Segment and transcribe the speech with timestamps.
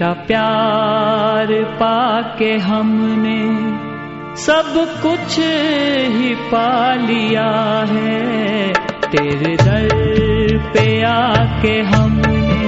[0.00, 3.40] तेरा प्यार पाके हमने
[4.36, 5.38] सब कुछ
[6.14, 7.50] ही पा लिया
[7.90, 8.72] है।
[9.12, 9.88] तेरे दर
[10.72, 12.64] पे आके हमने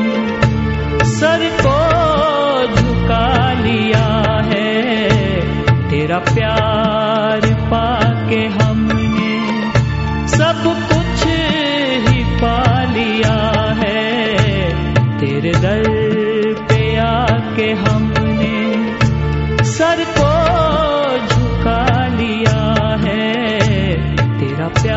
[1.04, 1.79] सर को
[2.76, 4.07] झुका लिया
[4.44, 5.11] है।
[5.90, 6.61] तेरा प्यार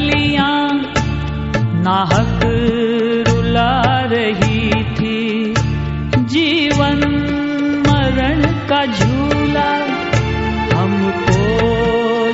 [0.00, 0.50] की
[1.84, 2.40] नाहक
[3.28, 3.72] रुला
[4.12, 5.54] रही थी।
[6.18, 7.00] जीवन
[7.86, 9.70] मरण का झूला
[10.76, 11.42] हमको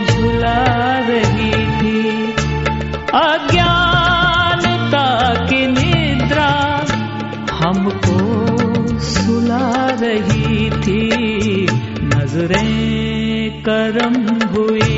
[0.06, 0.64] झुला
[1.08, 2.00] रही थी।
[3.14, 5.06] अज्ञानता
[5.44, 6.52] की निद्रा
[7.52, 8.18] हमको
[9.00, 11.02] सुला रही थी।
[12.02, 14.14] नज़रें करम
[14.54, 14.95] हुई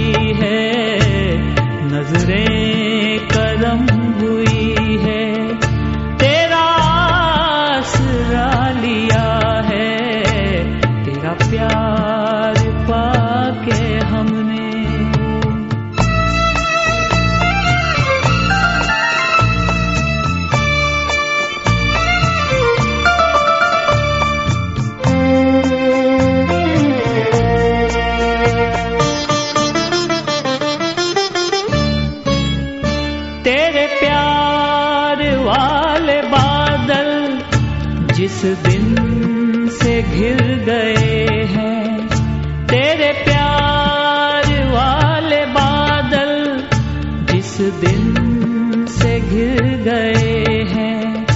[38.38, 42.08] जिस दिन से घिर गए हैं।
[42.66, 46.62] तेरे प्यार वाले बादल
[47.32, 51.26] जिस दिन से घिर गए हैं।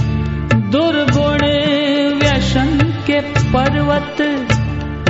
[0.71, 1.41] दुर्गुण
[2.19, 3.19] व्यसन के
[3.51, 4.21] पर्वत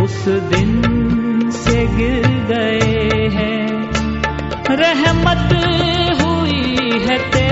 [0.01, 0.81] उस दिन
[1.49, 3.67] से गिर गए हैं।
[4.75, 5.49] रहमत
[6.21, 7.42] हुई है तेरी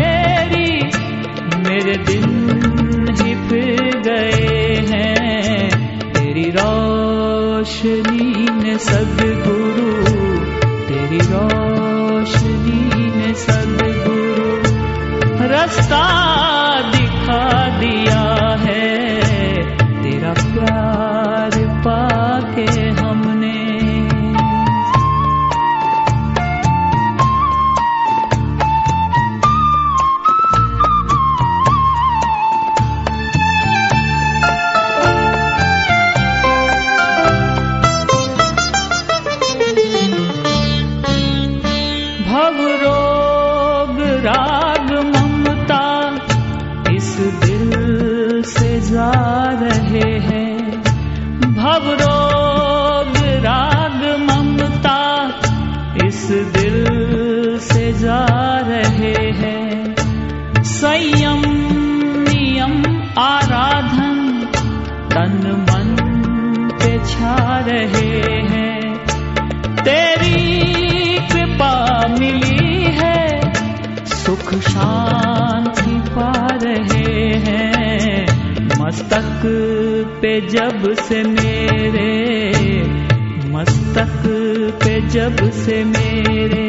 [8.93, 9.20] ने
[56.21, 56.85] इस दिल
[57.59, 58.25] से जा
[58.67, 59.95] रहे हैं।
[60.63, 61.41] संयम,
[62.21, 62.83] नियम,
[63.19, 64.19] आराधन
[65.13, 65.95] तन मन
[66.73, 69.05] पे छा रहे हैं।
[69.83, 70.63] तेरी
[71.27, 73.53] कृपा मिली है,
[74.05, 78.25] सुख शांति पा रहे हैं।
[78.81, 79.41] मस्तक
[80.21, 82.21] पे जब से मेरे
[83.53, 84.21] मस्तक
[84.83, 86.67] पे जब से मेरे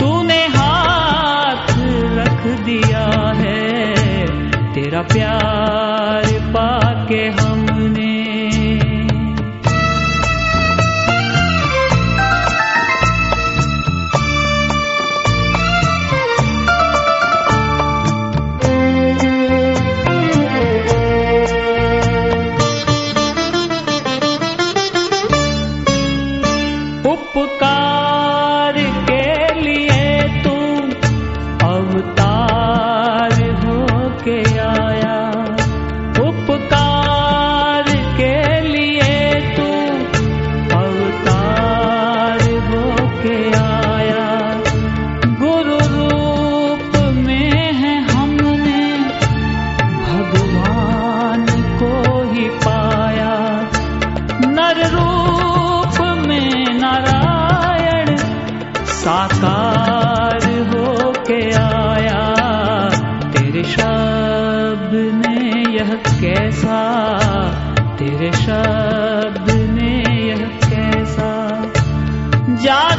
[0.00, 1.72] तूने हाथ
[2.18, 3.06] रख दिया
[3.40, 3.60] है
[4.74, 7.51] तेरा प्यार पाके हमने
[27.41, 27.70] उपकार
[59.02, 62.34] साकार हो के आया।
[63.30, 67.00] तेरे शब्द ने यह कैसा?
[67.98, 71.62] तेरे शब्द ने यह कैसा?
[72.48, 72.91] जा